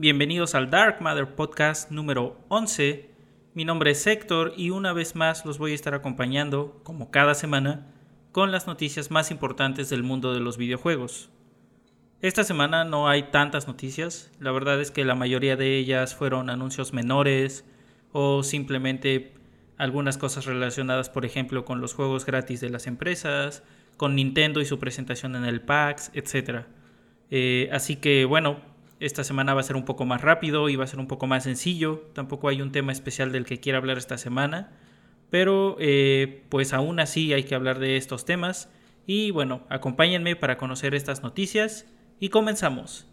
[0.00, 3.10] Bienvenidos al Dark Matter Podcast número 11.
[3.54, 7.34] Mi nombre es Héctor y una vez más los voy a estar acompañando, como cada
[7.34, 7.88] semana,
[8.30, 11.30] con las noticias más importantes del mundo de los videojuegos.
[12.22, 16.48] Esta semana no hay tantas noticias, la verdad es que la mayoría de ellas fueron
[16.48, 17.64] anuncios menores
[18.12, 19.34] o simplemente
[19.78, 23.64] algunas cosas relacionadas, por ejemplo, con los juegos gratis de las empresas,
[23.96, 26.66] con Nintendo y su presentación en el PAX, etc.
[27.32, 28.67] Eh, así que bueno,
[29.00, 31.26] esta semana va a ser un poco más rápido y va a ser un poco
[31.26, 32.04] más sencillo.
[32.14, 34.72] Tampoco hay un tema especial del que quiera hablar esta semana.
[35.30, 38.70] Pero eh, pues aún así hay que hablar de estos temas.
[39.06, 41.86] Y bueno, acompáñenme para conocer estas noticias
[42.18, 43.06] y comenzamos.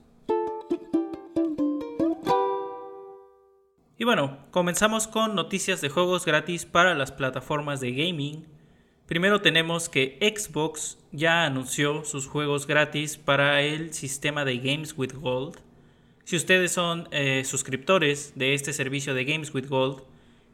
[3.97, 8.45] Y bueno, comenzamos con noticias de juegos gratis para las plataformas de gaming.
[9.05, 15.13] Primero tenemos que Xbox ya anunció sus juegos gratis para el sistema de Games with
[15.13, 15.59] Gold.
[16.25, 20.01] Si ustedes son eh, suscriptores de este servicio de Games with Gold,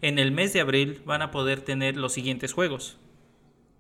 [0.02, 2.98] en el mes de abril van a poder tener los siguientes juegos.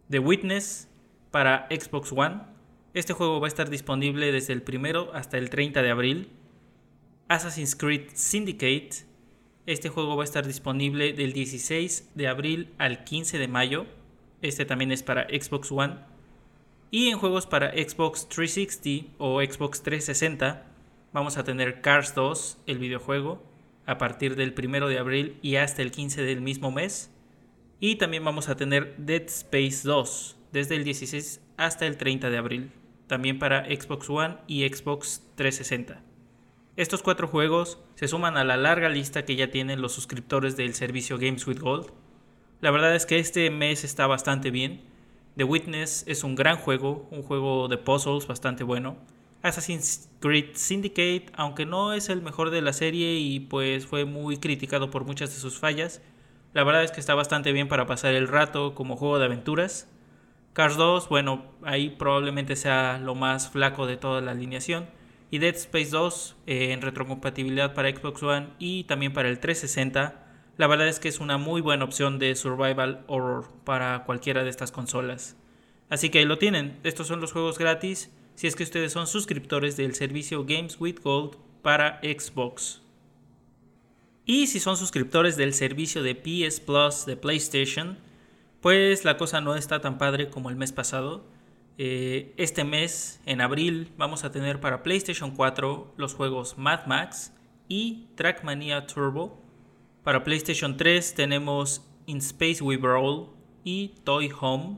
[0.09, 0.87] The Witness
[1.31, 2.43] para Xbox One.
[2.93, 6.29] Este juego va a estar disponible desde el primero hasta el 30 de abril.
[7.27, 8.91] Assassin's Creed Syndicate.
[9.65, 13.85] Este juego va a estar disponible del 16 de abril al 15 de mayo.
[14.41, 15.97] Este también es para Xbox One.
[16.89, 20.70] Y en juegos para Xbox 360 o Xbox 360
[21.13, 23.43] vamos a tener Cars 2, el videojuego,
[23.85, 27.11] a partir del 1 de abril y hasta el 15 del mismo mes.
[27.79, 32.37] Y también vamos a tener Dead Space 2, desde el 16 hasta el 30 de
[32.37, 32.71] abril,
[33.07, 36.01] también para Xbox One y Xbox 360.
[36.77, 40.73] Estos cuatro juegos se suman a la larga lista que ya tienen los suscriptores del
[40.73, 41.91] servicio Games with Gold.
[42.61, 44.81] La verdad es que este mes está bastante bien.
[45.35, 48.97] The Witness es un gran juego, un juego de puzzles bastante bueno
[49.41, 54.37] Assassin's Creed Syndicate, aunque no es el mejor de la serie y pues fue muy
[54.37, 56.01] criticado por muchas de sus fallas,
[56.53, 59.87] la verdad es que está bastante bien para pasar el rato como juego de aventuras.
[60.53, 64.89] Cars 2, bueno, ahí probablemente sea lo más flaco de toda la alineación.
[65.29, 70.27] Y Dead Space 2 eh, en retrocompatibilidad para Xbox One y también para el 360.
[70.57, 74.49] La verdad es que es una muy buena opción de survival horror para cualquiera de
[74.49, 75.37] estas consolas.
[75.89, 76.81] Así que ahí lo tienen.
[76.83, 80.99] Estos son los juegos gratis si es que ustedes son suscriptores del servicio Games with
[81.03, 82.81] Gold para Xbox.
[84.25, 87.97] Y si son suscriptores del servicio de PS Plus de PlayStation,
[88.61, 91.25] pues la cosa no está tan padre como el mes pasado.
[91.77, 97.33] Eh, este mes, en abril, vamos a tener para PlayStation 4 los juegos Mad Max
[97.67, 99.41] y Trackmania Turbo.
[100.03, 103.29] Para PlayStation 3 tenemos In Space We Brawl
[103.63, 104.77] y Toy Home.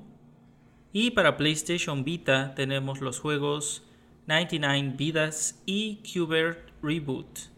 [0.95, 3.81] Y para PlayStation Vita tenemos los juegos
[4.27, 7.49] 99 Vidas y Qbert Reboot.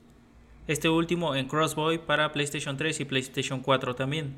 [0.67, 4.37] Este último en Crossboy para PlayStation 3 y PlayStation 4 también.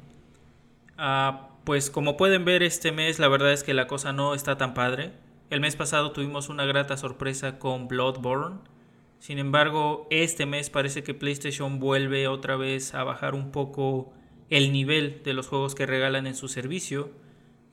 [0.98, 4.58] Ah, pues como pueden ver este mes la verdad es que la cosa no está
[4.58, 5.12] tan padre.
[5.52, 8.62] El mes pasado tuvimos una grata sorpresa con Bloodborne.
[9.20, 14.12] Sin embargo, este mes parece que PlayStation vuelve otra vez a bajar un poco
[14.50, 17.12] el nivel de los juegos que regalan en su servicio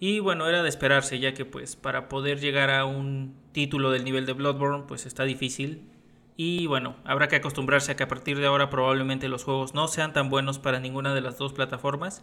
[0.07, 4.05] y bueno, era de esperarse, ya que pues para poder llegar a un título del
[4.05, 5.89] nivel de Bloodborne pues está difícil.
[6.37, 9.89] Y bueno, habrá que acostumbrarse a que a partir de ahora probablemente los juegos no
[9.89, 12.23] sean tan buenos para ninguna de las dos plataformas.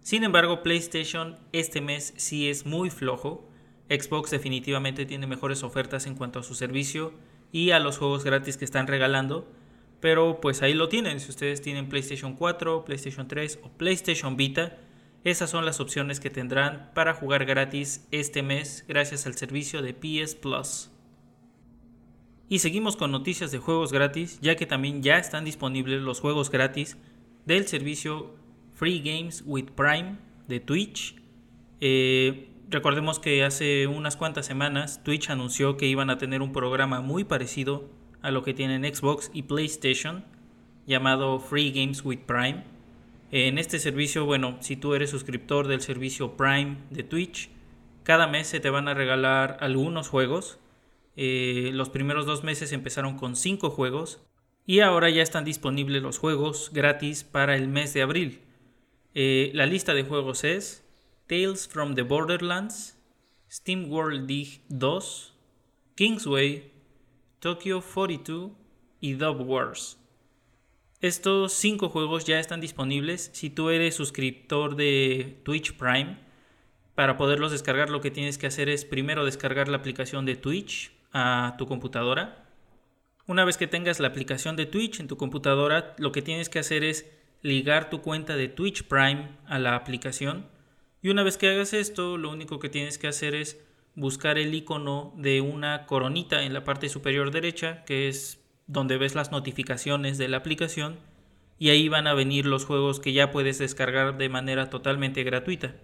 [0.00, 3.48] Sin embargo, PlayStation este mes sí es muy flojo.
[3.88, 7.12] Xbox definitivamente tiene mejores ofertas en cuanto a su servicio
[7.52, 9.46] y a los juegos gratis que están regalando.
[10.00, 14.76] Pero pues ahí lo tienen, si ustedes tienen PlayStation 4, PlayStation 3 o PlayStation Vita
[15.24, 19.94] esas son las opciones que tendrán para jugar gratis este mes gracias al servicio de
[19.94, 20.90] PS Plus.
[22.48, 26.50] Y seguimos con noticias de juegos gratis, ya que también ya están disponibles los juegos
[26.50, 26.98] gratis
[27.46, 28.34] del servicio
[28.74, 30.18] Free Games with Prime
[30.48, 31.14] de Twitch.
[31.80, 37.00] Eh, recordemos que hace unas cuantas semanas Twitch anunció que iban a tener un programa
[37.00, 37.88] muy parecido
[38.22, 40.24] a lo que tienen Xbox y PlayStation,
[40.84, 42.71] llamado Free Games with Prime
[43.32, 47.48] en este servicio, bueno, si tú eres suscriptor del servicio Prime de Twitch,
[48.02, 50.58] cada mes se te van a regalar algunos juegos.
[51.16, 54.20] Eh, los primeros dos meses empezaron con cinco juegos
[54.66, 58.42] y ahora ya están disponibles los juegos gratis para el mes de abril.
[59.14, 60.84] Eh, la lista de juegos es
[61.26, 62.98] Tales from the Borderlands,
[63.50, 65.34] Steam World Dig 2,
[65.94, 66.70] Kingsway,
[67.38, 68.52] Tokyo 42
[69.00, 70.01] y Dub Wars.
[71.02, 73.30] Estos cinco juegos ya están disponibles.
[73.32, 76.16] Si tú eres suscriptor de Twitch Prime,
[76.94, 80.92] para poderlos descargar lo que tienes que hacer es primero descargar la aplicación de Twitch
[81.12, 82.46] a tu computadora.
[83.26, 86.60] Una vez que tengas la aplicación de Twitch en tu computadora, lo que tienes que
[86.60, 87.10] hacer es
[87.40, 90.46] ligar tu cuenta de Twitch Prime a la aplicación.
[91.02, 93.60] Y una vez que hagas esto, lo único que tienes que hacer es
[93.96, 98.41] buscar el icono de una coronita en la parte superior derecha, que es
[98.72, 100.98] donde ves las notificaciones de la aplicación,
[101.58, 105.76] y ahí van a venir los juegos que ya puedes descargar de manera totalmente gratuita.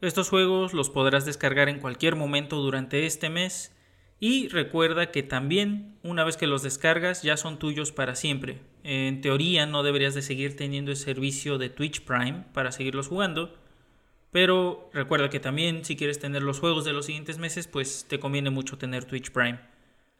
[0.00, 3.74] Estos juegos los podrás descargar en cualquier momento durante este mes
[4.20, 8.60] y recuerda que también una vez que los descargas ya son tuyos para siempre.
[8.84, 13.56] En teoría no deberías de seguir teniendo el servicio de Twitch Prime para seguirlos jugando,
[14.30, 18.20] pero recuerda que también si quieres tener los juegos de los siguientes meses, pues te
[18.20, 19.58] conviene mucho tener Twitch Prime.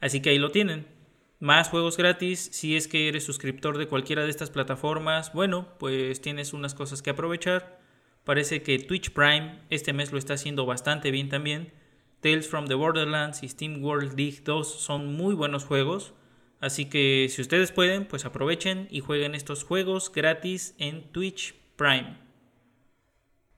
[0.01, 0.98] Así que ahí lo tienen.
[1.39, 6.19] Más juegos gratis, si es que eres suscriptor de cualquiera de estas plataformas, bueno, pues
[6.19, 7.79] tienes unas cosas que aprovechar.
[8.25, 11.71] Parece que Twitch Prime este mes lo está haciendo bastante bien también.
[12.19, 16.13] Tales from the Borderlands y Steam World League 2 son muy buenos juegos.
[16.59, 22.17] Así que si ustedes pueden, pues aprovechen y jueguen estos juegos gratis en Twitch Prime.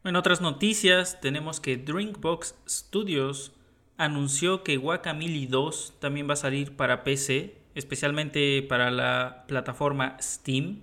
[0.04, 3.54] En otras noticias tenemos que Drinkbox Studios
[3.98, 10.82] anunció que Guacamole 2 también va a salir para PC, especialmente para la plataforma Steam.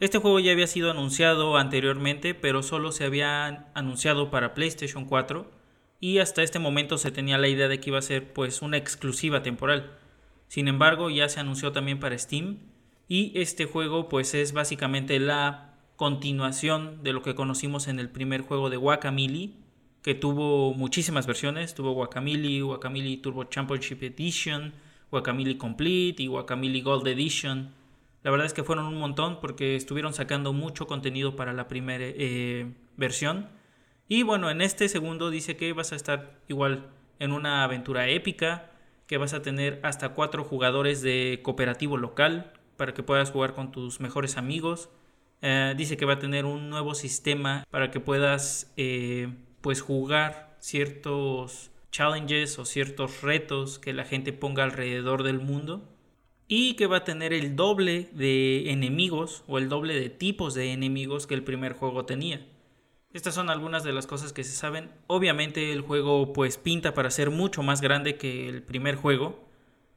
[0.00, 5.50] Este juego ya había sido anunciado anteriormente, pero solo se había anunciado para PlayStation 4
[6.00, 8.78] y hasta este momento se tenía la idea de que iba a ser pues una
[8.78, 9.98] exclusiva temporal.
[10.48, 12.58] Sin embargo, ya se anunció también para Steam
[13.06, 18.40] y este juego pues es básicamente la continuación de lo que conocimos en el primer
[18.40, 19.50] juego de Guacamole,
[20.02, 24.72] que tuvo muchísimas versiones, tuvo Guacamole, Guacamole Turbo Championship Edition,
[25.10, 27.72] Guacamole Complete y Guacamole Gold Edition.
[28.22, 32.04] La verdad es que fueron un montón porque estuvieron sacando mucho contenido para la primera
[32.06, 33.48] eh, versión.
[34.08, 38.70] Y bueno, en este segundo dice que vas a estar igual en una aventura épica,
[39.06, 43.72] que vas a tener hasta cuatro jugadores de cooperativo local para que puedas jugar con
[43.72, 44.90] tus mejores amigos
[45.42, 50.56] eh, dice que va a tener un nuevo sistema para que puedas eh, pues jugar
[50.60, 55.88] ciertos challenges o ciertos retos que la gente ponga alrededor del mundo
[56.48, 60.72] y que va a tener el doble de enemigos o el doble de tipos de
[60.72, 62.46] enemigos que el primer juego tenía.
[63.12, 64.90] Estas son algunas de las cosas que se saben.
[65.06, 69.50] Obviamente el juego pues pinta para ser mucho más grande que el primer juego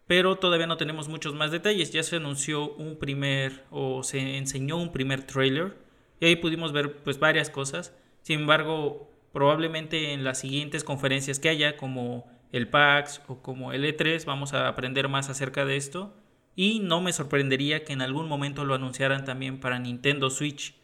[0.07, 1.92] pero todavía no tenemos muchos más detalles.
[1.92, 5.78] Ya se anunció un primer o se enseñó un primer trailer
[6.19, 7.96] y ahí pudimos ver pues varias cosas.
[8.22, 13.83] Sin embargo, probablemente en las siguientes conferencias que haya como el PAX o como el
[13.83, 16.13] E3 vamos a aprender más acerca de esto
[16.56, 20.75] y no me sorprendería que en algún momento lo anunciaran también para Nintendo Switch.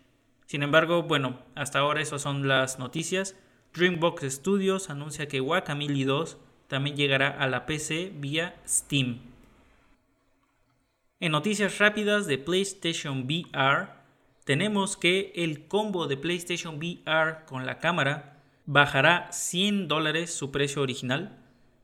[0.47, 3.35] Sin embargo, bueno, hasta ahora esas son las noticias.
[3.75, 6.37] Dreambox Studios anuncia que Guacamole 2
[6.67, 9.19] también llegará a la PC vía Steam.
[11.19, 13.89] En noticias rápidas de PlayStation VR,
[14.43, 18.38] tenemos que el combo de PlayStation VR con la cámara
[18.71, 21.39] bajará 100 dólares su precio original.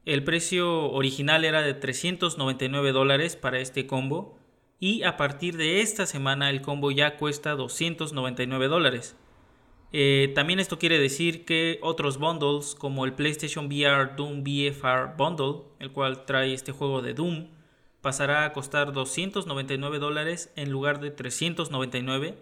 [0.05, 4.37] El precio original era de 399 dólares para este combo
[4.79, 9.17] y a partir de esta semana el combo ya cuesta 299 dólares.
[9.93, 15.63] Eh, también esto quiere decir que otros bundles como el PlayStation VR Doom VFR Bundle,
[15.79, 17.47] el cual trae este juego de Doom,
[18.01, 22.37] pasará a costar 299 dólares en lugar de 399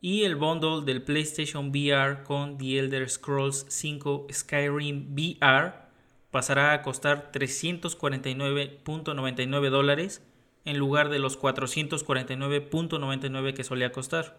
[0.00, 5.88] y el bundle del PlayStation VR con The Elder Scrolls 5 Skyrim VR
[6.30, 10.22] pasará a costar 349.99 dólares
[10.64, 14.38] en lugar de los 449.99 que solía costar.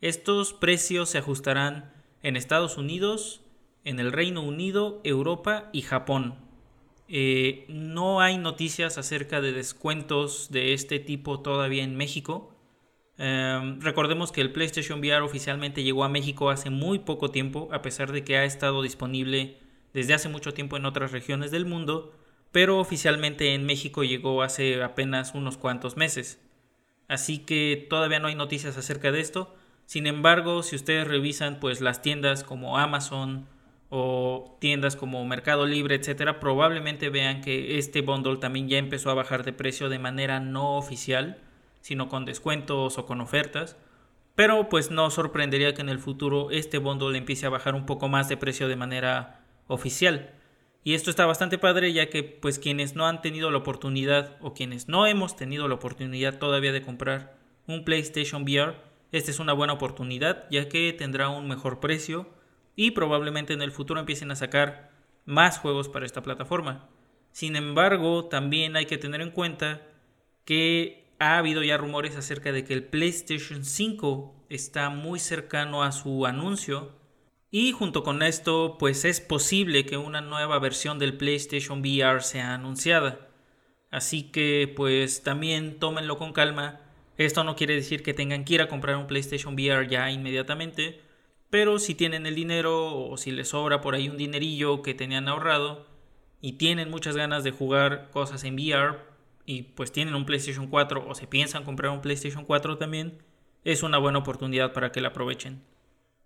[0.00, 1.92] Estos precios se ajustarán
[2.22, 3.40] en Estados Unidos,
[3.84, 6.36] en el Reino Unido, Europa y Japón.
[7.08, 12.54] Eh, no hay noticias acerca de descuentos de este tipo todavía en México.
[13.18, 17.82] Em, recordemos que el PlayStation VR oficialmente llegó a México hace muy poco tiempo, a
[17.82, 19.58] pesar de que ha estado disponible
[19.92, 22.14] desde hace mucho tiempo en otras regiones del mundo,
[22.52, 26.40] pero oficialmente en México llegó hace apenas unos cuantos meses.
[27.08, 29.54] Así que todavía no hay noticias acerca de esto.
[29.86, 33.48] Sin embargo, si ustedes revisan pues las tiendas como Amazon
[33.88, 39.14] o tiendas como Mercado Libre, etcétera, probablemente vean que este bundle también ya empezó a
[39.14, 41.38] bajar de precio de manera no oficial,
[41.80, 43.76] sino con descuentos o con ofertas.
[44.34, 48.08] Pero pues no sorprendería que en el futuro este bundle empiece a bajar un poco
[48.08, 50.34] más de precio de manera oficial.
[50.84, 54.54] Y esto está bastante padre ya que pues quienes no han tenido la oportunidad o
[54.54, 58.76] quienes no hemos tenido la oportunidad todavía de comprar un PlayStation VR,
[59.12, 62.28] esta es una buena oportunidad ya que tendrá un mejor precio
[62.76, 64.90] y probablemente en el futuro empiecen a sacar
[65.26, 66.88] más juegos para esta plataforma.
[67.32, 69.82] Sin embargo, también hay que tener en cuenta
[70.44, 75.92] que ha habido ya rumores acerca de que el PlayStation 5 está muy cercano a
[75.92, 76.96] su anuncio
[77.50, 82.54] y junto con esto pues es posible que una nueva versión del PlayStation VR sea
[82.54, 83.28] anunciada.
[83.90, 86.80] Así que pues también tómenlo con calma.
[87.16, 91.00] Esto no quiere decir que tengan que ir a comprar un PlayStation VR ya inmediatamente,
[91.50, 95.26] pero si tienen el dinero o si les sobra por ahí un dinerillo que tenían
[95.26, 95.86] ahorrado
[96.40, 99.07] y tienen muchas ganas de jugar cosas en VR
[99.48, 103.22] y pues tienen un PlayStation 4 o se piensan comprar un PlayStation 4 también,
[103.64, 105.64] es una buena oportunidad para que la aprovechen.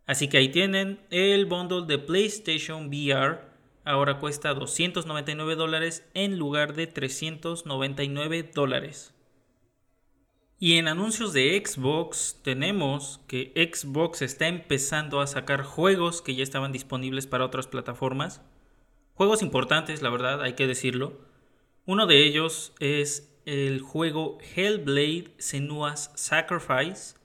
[0.06, 3.38] Así que ahí tienen el bundle de PlayStation VR.
[3.84, 9.14] Ahora cuesta 299 dólares en lugar de 399 dólares.
[10.58, 16.42] Y en anuncios de Xbox tenemos que Xbox está empezando a sacar juegos que ya
[16.42, 18.42] estaban disponibles para otras plataformas.
[19.14, 21.31] Juegos importantes, la verdad, hay que decirlo.
[21.84, 27.16] Uno de ellos es el juego Hellblade Senua's Sacrifice.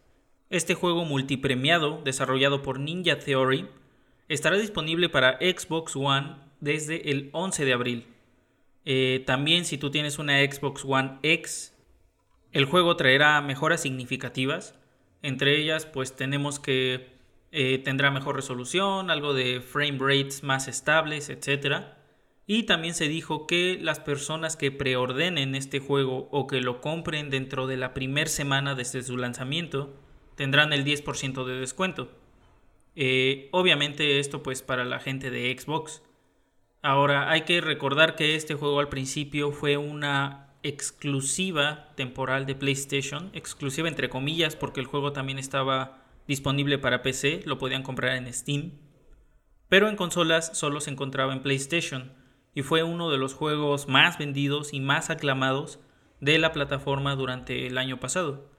[0.49, 3.67] Este juego multipremiado, desarrollado por Ninja Theory,
[4.29, 8.07] estará disponible para Xbox One desde el 11 de abril.
[8.83, 11.75] Eh, también si tú tienes una Xbox One X,
[12.51, 14.73] el juego traerá mejoras significativas.
[15.21, 17.09] Entre ellas, pues tenemos que
[17.51, 21.97] eh, tendrá mejor resolución, algo de frame rates más estables, etc.
[22.50, 27.30] Y también se dijo que las personas que preordenen este juego o que lo compren
[27.30, 29.94] dentro de la primera semana desde su lanzamiento
[30.36, 32.10] tendrán el 10% de descuento.
[32.96, 36.01] Eh, obviamente esto pues para la gente de Xbox.
[36.82, 43.30] Ahora hay que recordar que este juego al principio fue una exclusiva temporal de PlayStation,
[43.34, 48.34] exclusiva entre comillas porque el juego también estaba disponible para PC, lo podían comprar en
[48.34, 48.72] Steam,
[49.68, 52.13] pero en consolas solo se encontraba en PlayStation
[52.57, 55.77] y fue uno de los juegos más vendidos y más aclamados
[56.21, 58.49] de la plataforma durante el año pasado.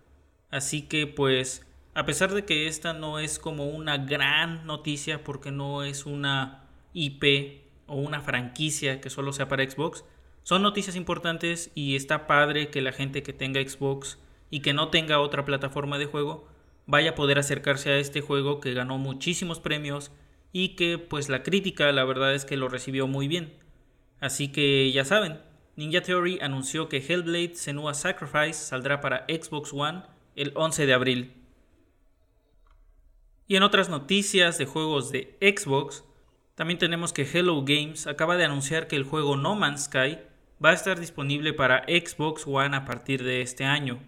[0.52, 5.50] Así que pues a pesar de que esta no es como una gran noticia porque
[5.50, 10.04] no es una IP o una franquicia que solo sea para Xbox,
[10.44, 14.90] son noticias importantes y está padre que la gente que tenga Xbox y que no
[14.90, 16.46] tenga otra plataforma de juego
[16.86, 20.12] vaya a poder acercarse a este juego que ganó muchísimos premios
[20.52, 23.66] y que pues la crítica la verdad es que lo recibió muy bien.
[24.20, 25.40] Así que ya saben,
[25.76, 30.02] Ninja Theory anunció que Hellblade Senua Sacrifice saldrá para Xbox One
[30.34, 31.32] el 11 de abril.
[33.46, 36.04] Y en otras noticias de juegos de Xbox,
[36.54, 40.18] también tenemos que Hello Games acaba de anunciar que el juego No Man's Sky
[40.62, 44.00] va a estar disponible para Xbox One a partir de este año.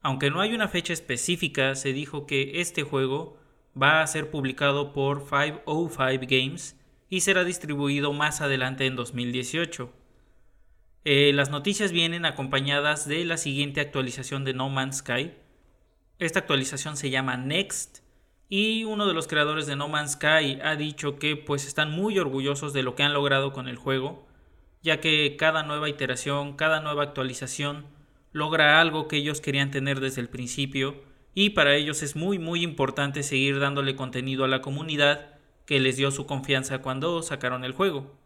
[0.00, 3.36] Aunque no hay una fecha específica, se dijo que este juego
[3.80, 6.80] va a ser publicado por 505 Games
[7.12, 9.92] y será distribuido más adelante en 2018.
[11.04, 15.34] Eh, las noticias vienen acompañadas de la siguiente actualización de No Man's Sky.
[16.18, 17.98] Esta actualización se llama Next
[18.48, 22.18] y uno de los creadores de No Man's Sky ha dicho que pues están muy
[22.18, 24.26] orgullosos de lo que han logrado con el juego
[24.80, 27.84] ya que cada nueva iteración, cada nueva actualización
[28.32, 31.02] logra algo que ellos querían tener desde el principio
[31.34, 35.31] y para ellos es muy muy importante seguir dándole contenido a la comunidad
[35.66, 38.16] que les dio su confianza cuando sacaron el juego.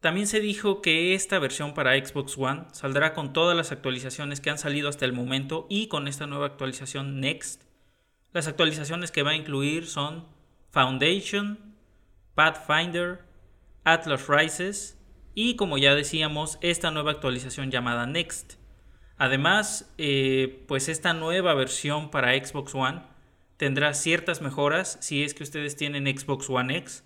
[0.00, 4.50] También se dijo que esta versión para Xbox One saldrá con todas las actualizaciones que
[4.50, 7.62] han salido hasta el momento y con esta nueva actualización Next.
[8.32, 10.26] Las actualizaciones que va a incluir son
[10.70, 11.74] Foundation,
[12.34, 13.24] Pathfinder,
[13.84, 14.98] Atlas Rises,
[15.34, 18.54] y como ya decíamos esta nueva actualización llamada Next.
[19.18, 23.02] Además, eh, pues esta nueva versión para Xbox One
[23.56, 27.04] tendrá ciertas mejoras si es que ustedes tienen Xbox One X.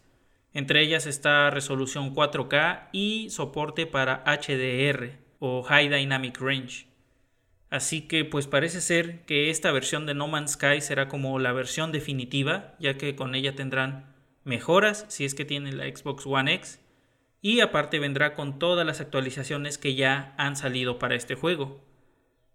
[0.52, 6.86] Entre ellas está resolución 4K y soporte para HDR o High Dynamic Range.
[7.70, 11.52] Así que pues parece ser que esta versión de No Man's Sky será como la
[11.52, 16.52] versión definitiva, ya que con ella tendrán mejoras si es que tienen la Xbox One
[16.54, 16.80] X
[17.42, 21.80] y aparte vendrá con todas las actualizaciones que ya han salido para este juego.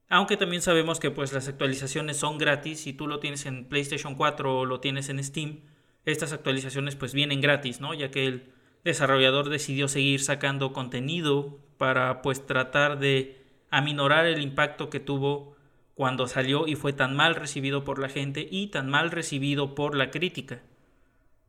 [0.07, 4.15] Aunque también sabemos que pues las actualizaciones son gratis, si tú lo tienes en PlayStation
[4.15, 5.61] 4 o lo tienes en Steam,
[6.05, 7.93] estas actualizaciones pues vienen gratis, ¿no?
[7.93, 8.51] Ya que el
[8.83, 15.55] desarrollador decidió seguir sacando contenido para pues tratar de aminorar el impacto que tuvo
[15.95, 19.95] cuando salió y fue tan mal recibido por la gente y tan mal recibido por
[19.95, 20.61] la crítica.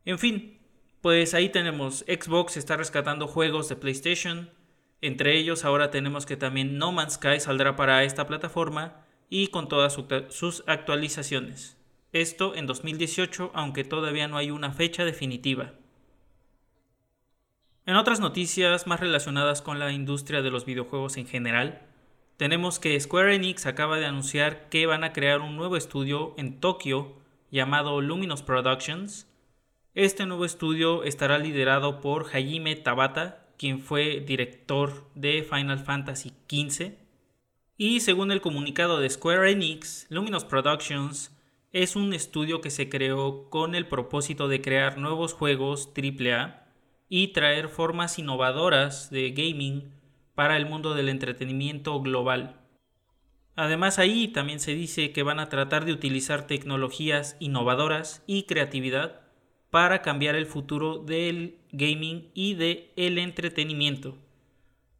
[0.05, 0.57] En fin,
[1.01, 4.49] pues ahí tenemos Xbox está rescatando juegos de PlayStation.
[5.01, 9.67] Entre ellos ahora tenemos que también No Man's Sky saldrá para esta plataforma y con
[9.67, 9.97] todas
[10.29, 11.77] sus actualizaciones.
[12.13, 15.73] Esto en 2018, aunque todavía no hay una fecha definitiva.
[17.85, 21.81] En otras noticias más relacionadas con la industria de los videojuegos en general,
[22.37, 26.59] tenemos que Square Enix acaba de anunciar que van a crear un nuevo estudio en
[26.59, 27.15] Tokio
[27.49, 29.27] llamado Luminous Productions.
[29.95, 36.93] Este nuevo estudio estará liderado por Hajime Tabata, quien fue director de Final Fantasy XV.
[37.77, 41.35] Y según el comunicado de Square Enix, Luminous Productions
[41.71, 46.65] es un estudio que se creó con el propósito de crear nuevos juegos AAA
[47.09, 49.91] y traer formas innovadoras de gaming
[50.33, 52.61] para el mundo del entretenimiento global.
[53.55, 59.26] Además ahí también se dice que van a tratar de utilizar tecnologías innovadoras y creatividad
[59.69, 64.17] para cambiar el futuro del gaming y del el entretenimiento.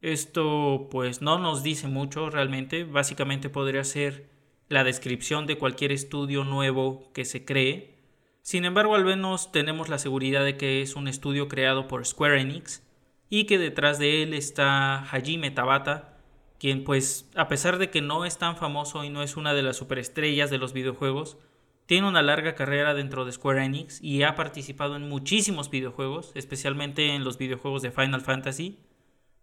[0.00, 4.28] Esto pues no nos dice mucho realmente, básicamente podría ser
[4.68, 7.96] la descripción de cualquier estudio nuevo que se cree.
[8.42, 12.40] Sin embargo, al menos tenemos la seguridad de que es un estudio creado por Square
[12.40, 12.82] Enix
[13.28, 16.18] y que detrás de él está Hajime Tabata,
[16.58, 19.62] quien pues a pesar de que no es tan famoso y no es una de
[19.62, 21.38] las superestrellas de los videojuegos,
[21.88, 27.14] tiene una larga carrera dentro de Square Enix y ha participado en muchísimos videojuegos, especialmente
[27.14, 28.78] en los videojuegos de Final Fantasy.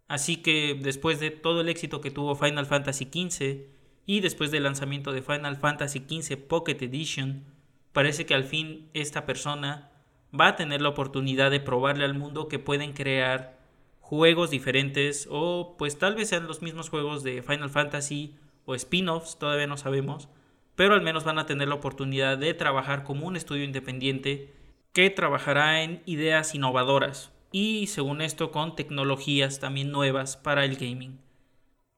[0.07, 3.65] Así que después de todo el éxito que tuvo Final Fantasy XV
[4.05, 7.45] y después del lanzamiento de Final Fantasy XV Pocket Edition,
[7.93, 9.89] parece que al fin esta persona
[10.39, 13.57] va a tener la oportunidad de probarle al mundo que pueden crear
[14.01, 18.35] juegos diferentes o pues tal vez sean los mismos juegos de Final Fantasy
[18.65, 20.29] o spin-offs, todavía no sabemos,
[20.75, 24.53] pero al menos van a tener la oportunidad de trabajar como un estudio independiente
[24.93, 31.19] que trabajará en ideas innovadoras y según esto con tecnologías también nuevas para el gaming.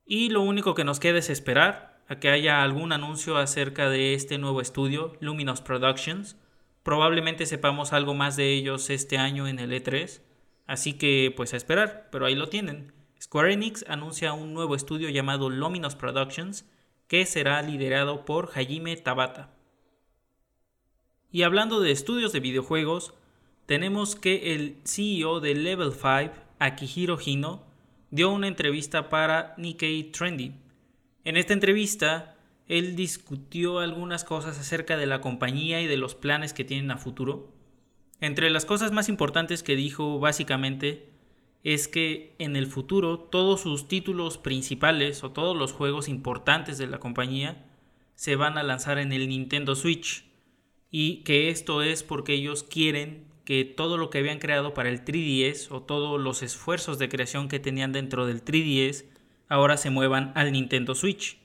[0.06, 4.14] Y lo único que nos queda es esperar a que haya algún anuncio acerca de
[4.14, 6.38] este nuevo estudio, Luminous Productions.
[6.84, 10.22] Probablemente sepamos algo más de ellos este año en el E3
[10.68, 12.92] Así que pues a esperar, pero ahí lo tienen.
[13.22, 16.70] Square Enix anuncia un nuevo estudio llamado Luminous Productions
[17.08, 19.50] que será liderado por Hajime Tabata.
[21.32, 23.14] Y hablando de estudios de videojuegos,
[23.66, 27.64] tenemos que el CEO de Level 5, Akihiro Hino,
[28.12, 30.54] dio una entrevista para Nikkei Trendy.
[31.24, 32.36] En esta entrevista,
[32.68, 36.98] él discutió algunas cosas acerca de la compañía y de los planes que tienen a
[36.98, 37.54] futuro.
[38.20, 41.10] Entre las cosas más importantes que dijo básicamente
[41.64, 46.88] es que en el futuro todos sus títulos principales o todos los juegos importantes de
[46.88, 47.66] la compañía
[48.16, 50.26] se van a lanzar en el Nintendo Switch
[50.92, 55.06] y que esto es porque ellos quieren que todo lo que habían creado para el
[55.06, 59.06] 3DS o todos los esfuerzos de creación que tenían dentro del 3DS
[59.48, 61.38] ahora se muevan al Nintendo Switch.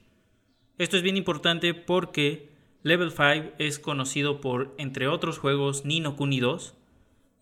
[0.79, 2.51] Esto es bien importante porque
[2.83, 6.75] Level 5 es conocido por, entre otros juegos, Nino Kuni 2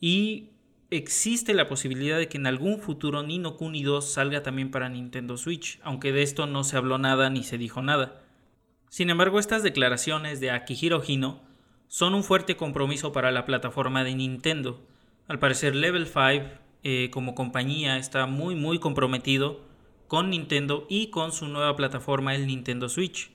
[0.01, 0.50] y
[0.91, 5.37] existe la posibilidad de que en algún futuro Nino Kuni 2 salga también para Nintendo
[5.37, 8.23] Switch, aunque de esto no se habló nada ni se dijo nada.
[8.89, 11.41] Sin embargo, estas declaraciones de Akihiro Hino
[11.87, 14.81] son un fuerte compromiso para la plataforma de Nintendo.
[15.29, 19.61] Al parecer Level 5 eh, como compañía está muy muy comprometido
[20.09, 23.31] con Nintendo y con su nueva plataforma el Nintendo Switch.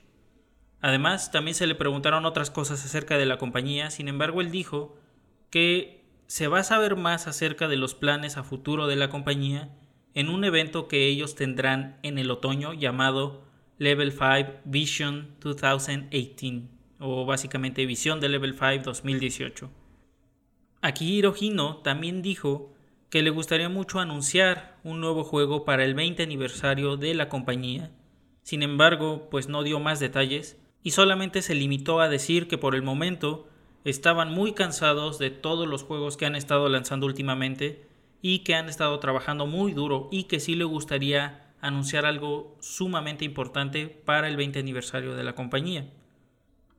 [0.82, 4.94] Además, también se le preguntaron otras cosas acerca de la compañía, sin embargo, él dijo
[5.50, 5.95] que
[6.26, 9.70] se va a saber más acerca de los planes a futuro de la compañía
[10.14, 13.44] en un evento que ellos tendrán en el otoño llamado
[13.78, 19.70] Level 5 Vision 2018 o básicamente Visión de Level 5 2018.
[20.80, 22.72] Akihiro Hino también dijo
[23.10, 27.92] que le gustaría mucho anunciar un nuevo juego para el 20 aniversario de la compañía.
[28.42, 32.74] Sin embargo, pues no dio más detalles y solamente se limitó a decir que por
[32.74, 33.48] el momento
[33.86, 37.86] estaban muy cansados de todos los juegos que han estado lanzando últimamente
[38.20, 43.24] y que han estado trabajando muy duro y que sí le gustaría anunciar algo sumamente
[43.24, 45.88] importante para el 20 aniversario de la compañía.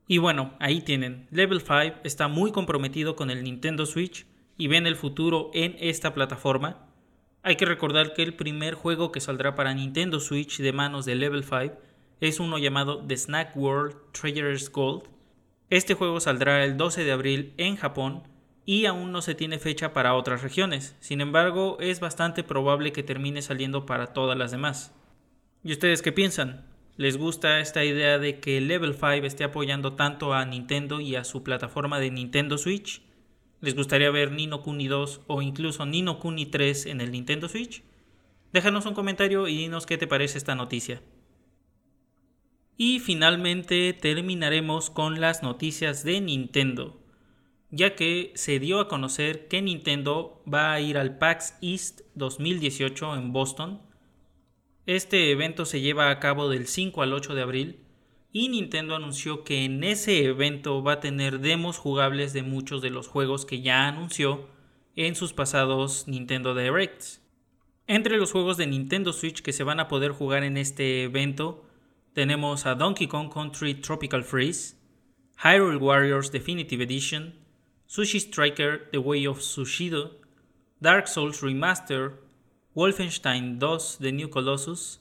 [0.06, 4.26] Y bueno, ahí tienen, Level 5 está muy comprometido con el Nintendo Switch
[4.58, 6.90] y ven el futuro en esta plataforma.
[7.42, 11.14] Hay que recordar que el primer juego que saldrá para Nintendo Switch de manos de
[11.14, 11.74] Level 5
[12.20, 15.04] es uno llamado The Snack World Treasures Gold.
[15.70, 18.22] Este juego saldrá el 12 de abril en Japón
[18.64, 20.96] y aún no se tiene fecha para otras regiones.
[21.00, 24.94] Sin embargo, es bastante probable que termine saliendo para todas las demás.
[25.62, 26.66] ¿Y ustedes qué piensan?
[26.96, 31.24] ¿Les gusta esta idea de que Level 5 esté apoyando tanto a Nintendo y a
[31.24, 33.02] su plataforma de Nintendo Switch?
[33.60, 37.82] ¿Les gustaría ver Nino Kuni 2 o incluso Nino Kuni 3 en el Nintendo Switch?
[38.54, 41.02] Déjanos un comentario y dinos qué te parece esta noticia.
[42.80, 46.96] Y finalmente terminaremos con las noticias de Nintendo,
[47.70, 53.16] ya que se dio a conocer que Nintendo va a ir al PAX East 2018
[53.16, 53.82] en Boston.
[54.86, 57.80] Este evento se lleva a cabo del 5 al 8 de abril
[58.30, 62.90] y Nintendo anunció que en ese evento va a tener demos jugables de muchos de
[62.90, 64.46] los juegos que ya anunció
[64.94, 67.22] en sus pasados Nintendo Directs.
[67.88, 71.64] Entre los juegos de Nintendo Switch que se van a poder jugar en este evento
[72.14, 74.74] tenemos a Donkey Kong Country Tropical Freeze,
[75.42, 77.32] Hyrule Warriors Definitive Edition,
[77.88, 80.10] Sushi Striker The Way of Sushido,
[80.82, 82.14] Dark Souls Remaster,
[82.76, 84.98] Wolfenstein 2 The New Colossus,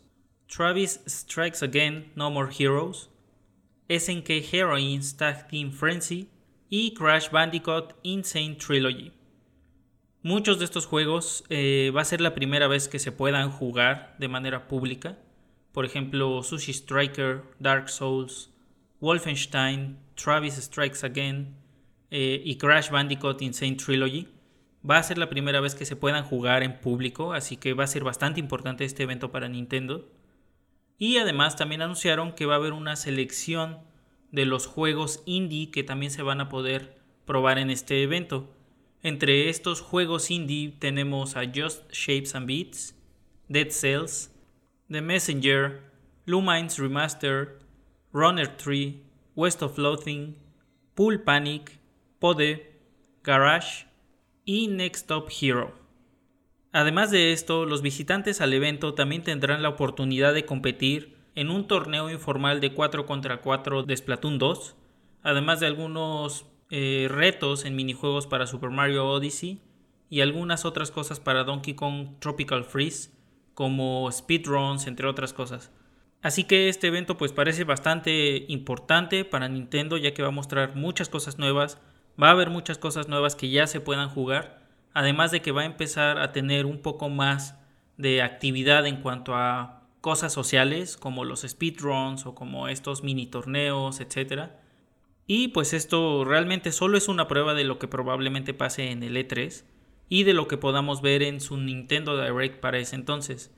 [0.47, 3.09] Travis Strikes Again No More Heroes,
[3.89, 6.29] SNK Heroines Tag Team Frenzy
[6.69, 9.11] y Crash Bandicoot Insane Trilogy.
[10.23, 14.15] Muchos de estos juegos eh, va a ser la primera vez que se puedan jugar
[14.19, 15.17] de manera pública.
[15.77, 18.49] Por ejemplo, Sushi Striker, Dark Souls,
[18.99, 21.55] Wolfenstein, Travis Strikes Again
[22.09, 24.27] eh, y Crash Bandicoot Insane Trilogy.
[24.89, 27.83] Va a ser la primera vez que se puedan jugar en público, así que va
[27.83, 30.09] a ser bastante importante este evento para Nintendo.
[30.97, 33.77] Y además también anunciaron que va a haber una selección
[34.31, 38.51] de los juegos indie que también se van a poder probar en este evento.
[39.03, 42.95] Entre estos juegos indie tenemos a Just Shapes and Beats,
[43.47, 44.31] Dead Cells,
[44.89, 45.81] The Messenger,
[46.25, 47.59] Lumines Remastered,
[48.13, 49.01] Runner 3,
[49.35, 50.37] West of Loathing,
[50.95, 51.77] Pool Panic,
[52.19, 52.73] Pode,
[53.21, 53.85] Garage
[54.45, 55.73] y Next Top Hero.
[56.71, 61.67] Además de esto, los visitantes al evento también tendrán la oportunidad de competir en un
[61.67, 64.75] torneo informal de 4 contra 4 de Splatoon 2,
[65.21, 69.61] además de algunos eh, retos en minijuegos para Super Mario Odyssey
[70.09, 73.11] y algunas otras cosas para Donkey Kong Tropical Freeze,
[73.57, 75.71] como speedruns, entre otras cosas.
[76.21, 80.75] Así que este evento pues parece bastante importante para Nintendo ya que va a mostrar
[80.75, 81.79] muchas cosas nuevas,
[82.21, 84.67] va a haber muchas cosas nuevas que ya se puedan jugar
[84.97, 87.55] además de que va a empezar a tener un poco más
[87.97, 93.99] de actividad en cuanto a cosas sociales como los speedruns o como estos mini torneos,
[93.99, 94.49] etc.
[95.27, 99.17] Y pues esto realmente solo es una prueba de lo que probablemente pase en el
[99.17, 99.65] E3
[100.09, 103.53] y de lo que podamos ver en su Nintendo Direct para ese entonces.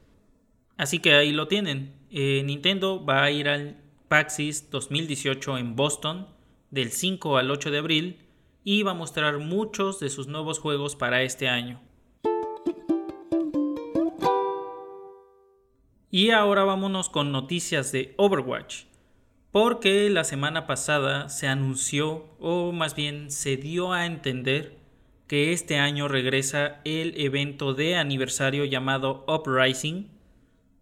[0.78, 1.94] Así que ahí lo tienen.
[2.10, 6.28] Eh, Nintendo va a ir al Paxis 2018 en Boston
[6.72, 8.20] del 5 al 8 de abril
[8.64, 11.82] y va a mostrar muchos de sus nuevos juegos para este año.
[16.12, 18.86] Y ahora vámonos con noticias de Overwatch,
[19.52, 24.79] porque la semana pasada se anunció, o más bien se dio a entender,
[25.30, 30.10] que este año regresa el evento de aniversario llamado Uprising.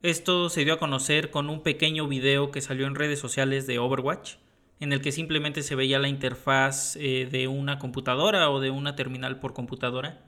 [0.01, 3.77] Esto se dio a conocer con un pequeño video que salió en redes sociales de
[3.77, 4.37] Overwatch
[4.79, 8.95] en el que simplemente se veía la interfaz eh, de una computadora o de una
[8.95, 10.23] terminal por computadora,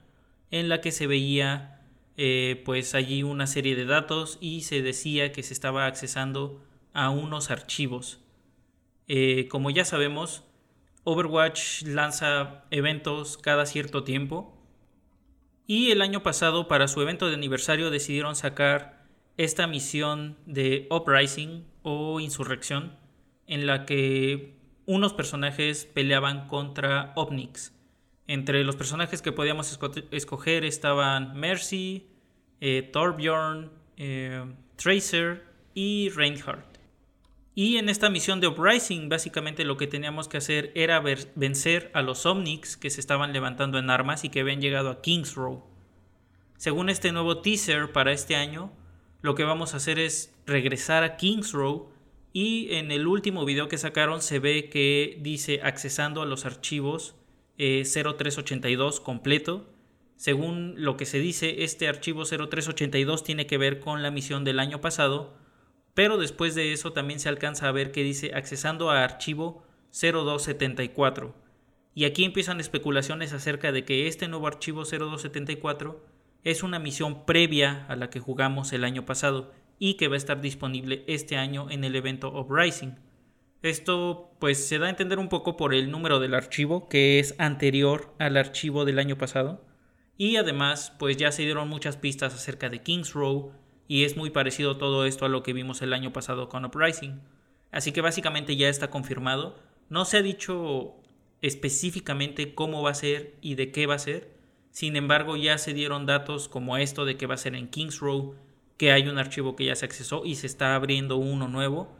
[0.50, 1.80] en la que se veía
[2.16, 6.60] eh, pues allí una serie de datos y se decía que se estaba accesando
[6.92, 8.20] a unos archivos.
[9.06, 10.44] Eh, como ya sabemos,
[11.10, 14.56] Overwatch lanza eventos cada cierto tiempo
[15.66, 19.04] y el año pasado para su evento de aniversario decidieron sacar
[19.36, 22.96] esta misión de Uprising o Insurrección
[23.48, 24.54] en la que
[24.86, 27.74] unos personajes peleaban contra Omnix.
[28.28, 29.76] Entre los personajes que podíamos
[30.12, 32.06] escoger estaban Mercy,
[32.60, 34.44] eh, Torbjorn, eh,
[34.76, 35.44] Tracer
[35.74, 36.69] y Reinhardt.
[37.54, 41.02] Y en esta misión de Uprising básicamente lo que teníamos que hacer era
[41.34, 45.02] vencer a los Omnix que se estaban levantando en armas y que habían llegado a
[45.02, 45.64] Kings Row.
[46.56, 48.72] Según este nuevo teaser para este año,
[49.22, 51.90] lo que vamos a hacer es regresar a Kings Row
[52.32, 57.16] y en el último video que sacaron se ve que dice accesando a los archivos
[57.58, 59.68] 0382 eh, completo.
[60.16, 64.60] Según lo que se dice, este archivo 0382 tiene que ver con la misión del
[64.60, 65.34] año pasado,
[65.94, 71.34] pero después de eso también se alcanza a ver que dice accesando a archivo 0274.
[71.94, 76.04] Y aquí empiezan especulaciones acerca de que este nuevo archivo 0274
[76.44, 80.18] es una misión previa a la que jugamos el año pasado y que va a
[80.18, 82.96] estar disponible este año en el evento Uprising.
[83.62, 87.34] Esto pues se da a entender un poco por el número del archivo que es
[87.38, 89.64] anterior al archivo del año pasado
[90.16, 93.52] y además pues ya se dieron muchas pistas acerca de Kings Row
[93.90, 97.20] y es muy parecido todo esto a lo que vimos el año pasado con Uprising.
[97.72, 99.58] Así que básicamente ya está confirmado.
[99.88, 100.94] No se ha dicho
[101.42, 104.30] específicamente cómo va a ser y de qué va a ser.
[104.70, 107.98] Sin embargo, ya se dieron datos como esto de que va a ser en Kings
[107.98, 108.36] Row,
[108.76, 111.92] que hay un archivo que ya se accesó y se está abriendo uno nuevo.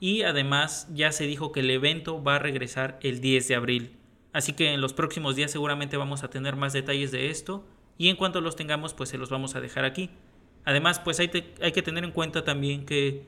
[0.00, 3.96] Y además ya se dijo que el evento va a regresar el 10 de abril.
[4.34, 7.64] Así que en los próximos días seguramente vamos a tener más detalles de esto
[7.96, 10.10] y en cuanto los tengamos pues se los vamos a dejar aquí.
[10.68, 13.24] Además, pues hay, que tener en cuenta también que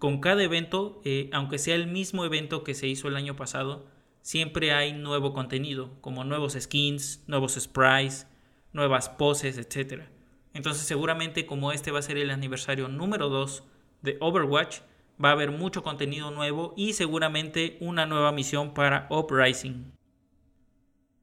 [0.00, 3.86] con cada evento, eh, aunque sea el mismo evento que se hizo el año pasado,
[4.20, 8.26] siempre hay nuevo contenido, como nuevos skins, nuevos sprites,
[8.72, 10.06] nuevas poses, etc.
[10.54, 13.62] Entonces seguramente como este va a ser el aniversario número 2
[14.02, 14.80] de Overwatch,
[15.24, 19.92] va a haber mucho contenido nuevo y seguramente una nueva misión para Uprising.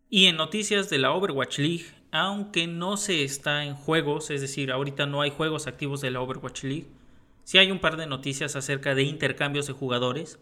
[0.09, 4.71] Y en noticias de la Overwatch League, aunque no se está en juegos, es decir,
[4.71, 6.87] ahorita no hay juegos activos de la Overwatch League,
[7.43, 10.39] sí hay un par de noticias acerca de intercambios de jugadores.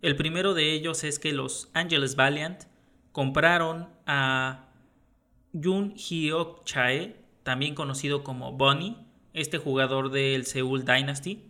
[0.00, 2.64] El primero de ellos es que los Angeles Valiant
[3.12, 4.66] compraron a
[5.52, 8.96] Jun Hyok Chae, también conocido como Bonnie,
[9.34, 11.42] este jugador del Seoul Dynasty.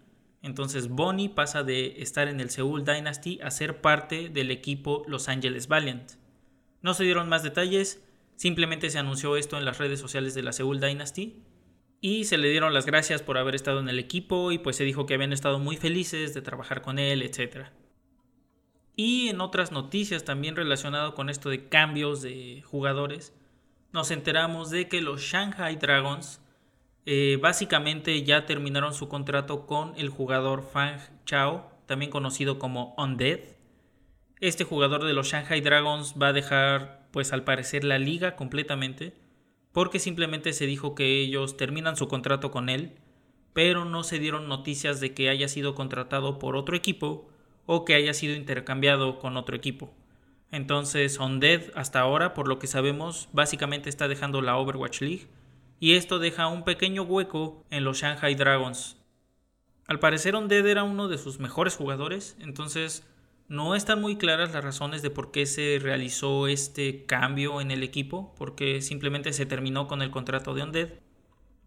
[0.42, 5.28] Entonces Bonnie pasa de estar en el Seoul Dynasty a ser parte del equipo Los
[5.28, 6.12] Angeles Valiant.
[6.80, 8.02] No se dieron más detalles,
[8.36, 11.42] simplemente se anunció esto en las redes sociales de la Seoul Dynasty
[12.00, 14.84] y se le dieron las gracias por haber estado en el equipo y pues se
[14.84, 17.68] dijo que habían estado muy felices de trabajar con él, etc.
[18.96, 23.32] Y en otras noticias también relacionado con esto de cambios de jugadores,
[23.92, 26.40] nos enteramos de que los Shanghai Dragons
[27.04, 33.40] eh, básicamente ya terminaron su contrato con el jugador Fang Chao, también conocido como Undead.
[34.40, 39.14] Este jugador de los Shanghai Dragons va a dejar, pues al parecer, la liga completamente
[39.72, 42.92] porque simplemente se dijo que ellos terminan su contrato con él,
[43.52, 47.28] pero no se dieron noticias de que haya sido contratado por otro equipo
[47.66, 49.94] o que haya sido intercambiado con otro equipo.
[50.50, 55.26] Entonces, Undead hasta ahora, por lo que sabemos, básicamente está dejando la Overwatch League
[55.80, 58.98] y esto deja un pequeño hueco en los Shanghai Dragons.
[59.86, 63.06] Al parecer Undead era uno de sus mejores jugadores, entonces
[63.48, 67.82] no están muy claras las razones de por qué se realizó este cambio en el
[67.82, 70.88] equipo, porque simplemente se terminó con el contrato de Undead.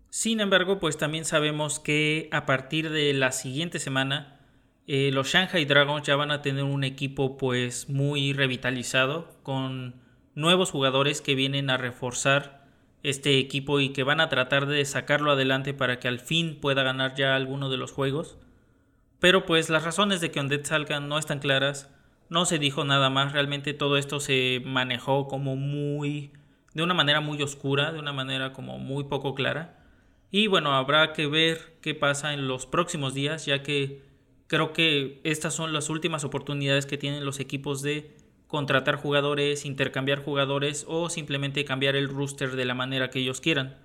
[0.09, 4.39] Sin embargo, pues también sabemos que a partir de la siguiente semana
[4.87, 9.95] eh, los Shanghai Dragons ya van a tener un equipo pues muy revitalizado con
[10.35, 12.65] nuevos jugadores que vienen a reforzar
[13.01, 16.83] este equipo y que van a tratar de sacarlo adelante para que al fin pueda
[16.83, 18.37] ganar ya alguno de los juegos.
[19.19, 21.89] Pero pues las razones de que Undead salgan no están claras.
[22.29, 23.33] No se dijo nada más.
[23.33, 26.31] Realmente todo esto se manejó como muy...
[26.73, 29.79] de una manera muy oscura, de una manera como muy poco clara.
[30.31, 34.01] Y bueno, habrá que ver qué pasa en los próximos días, ya que
[34.47, 38.15] creo que estas son las últimas oportunidades que tienen los equipos de
[38.47, 43.77] contratar jugadores, intercambiar jugadores o simplemente cambiar el roster de la manera que ellos quieran.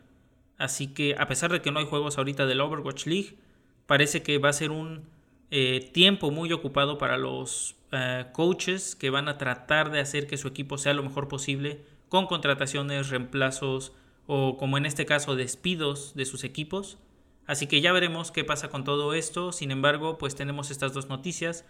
[0.58, 3.38] Así que a pesar de que no hay juegos ahorita del Overwatch League,
[3.86, 5.08] parece que va a ser un
[5.50, 10.36] eh, tiempo muy ocupado para los eh, coaches que van a tratar de hacer que
[10.36, 13.92] su equipo sea lo mejor posible con contrataciones, reemplazos
[14.26, 16.98] o como en este caso despidos de sus equipos.
[17.46, 19.50] Así que ya veremos qué pasa con todo esto.
[19.50, 21.64] Sin embargo, pues tenemos estas dos noticias.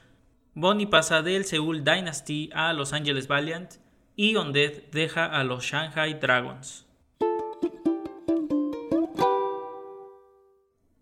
[0.54, 3.76] Bonnie pasa del Seoul Dynasty a Los Angeles Valiant
[4.14, 6.86] y Undead deja a los Shanghai Dragons.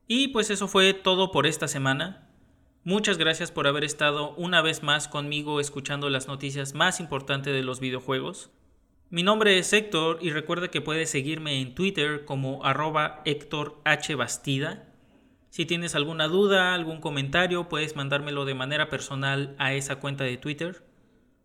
[0.07, 2.28] Y pues eso fue todo por esta semana.
[2.89, 7.63] Muchas gracias por haber estado una vez más conmigo escuchando las noticias más importantes de
[7.63, 8.51] los videojuegos.
[9.11, 14.15] Mi nombre es Héctor y recuerda que puedes seguirme en Twitter como arroba Héctor H.
[14.15, 14.89] Bastida.
[15.51, 20.39] Si tienes alguna duda, algún comentario, puedes mandármelo de manera personal a esa cuenta de
[20.39, 20.83] Twitter.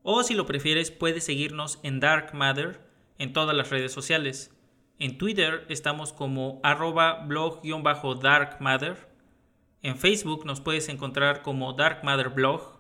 [0.02, 2.80] O si lo prefieres, puedes seguirnos en Dark Matter
[3.18, 4.56] en todas las redes sociales.
[4.98, 9.13] En Twitter estamos como arroba blog-dark matter
[9.84, 12.80] en Facebook nos puedes encontrar como Dark Matter Blog.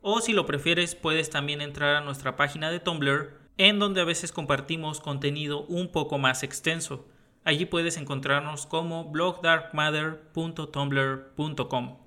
[0.00, 4.04] O si lo prefieres, puedes también entrar a nuestra página de Tumblr, en donde a
[4.04, 7.04] veces compartimos contenido un poco más extenso.
[7.44, 11.98] Allí puedes encontrarnos como blogdarkmatter.tumblr.com.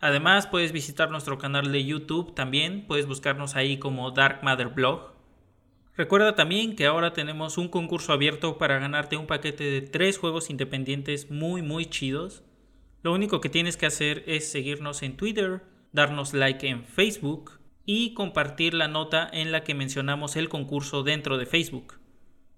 [0.00, 5.12] Además, puedes visitar nuestro canal de YouTube también, puedes buscarnos ahí como Dark Matter Blog.
[5.96, 10.50] Recuerda también que ahora tenemos un concurso abierto para ganarte un paquete de tres juegos
[10.50, 12.42] independientes muy muy chidos.
[13.02, 15.62] Lo único que tienes que hacer es seguirnos en Twitter,
[15.92, 21.36] darnos like en Facebook y compartir la nota en la que mencionamos el concurso dentro
[21.36, 21.94] de Facebook.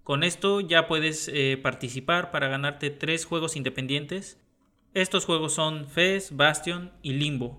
[0.03, 4.39] Con esto ya puedes eh, participar para ganarte tres juegos independientes.
[4.93, 7.59] Estos juegos son Fez, Bastion y Limbo.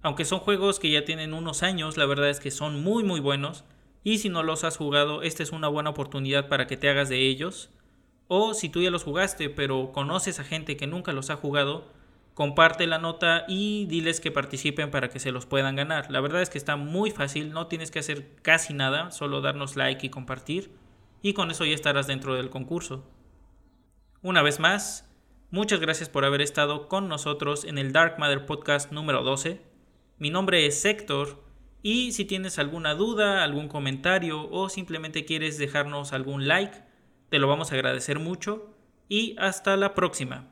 [0.00, 3.20] Aunque son juegos que ya tienen unos años, la verdad es que son muy muy
[3.20, 3.64] buenos
[4.04, 7.10] y si no los has jugado, esta es una buena oportunidad para que te hagas
[7.10, 7.68] de ellos.
[8.26, 11.92] O si tú ya los jugaste pero conoces a gente que nunca los ha jugado,
[12.34, 16.10] comparte la nota y diles que participen para que se los puedan ganar.
[16.10, 19.76] La verdad es que está muy fácil, no tienes que hacer casi nada, solo darnos
[19.76, 20.72] like y compartir
[21.22, 23.04] y con eso ya estarás dentro del concurso.
[24.22, 25.10] Una vez más,
[25.50, 29.62] muchas gracias por haber estado con nosotros en el Dark Matter Podcast número 12.
[30.18, 31.42] Mi nombre es Héctor
[31.82, 36.82] y si tienes alguna duda, algún comentario o simplemente quieres dejarnos algún like,
[37.28, 38.74] te lo vamos a agradecer mucho
[39.08, 40.51] y hasta la próxima.